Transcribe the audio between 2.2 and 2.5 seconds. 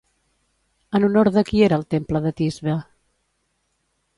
de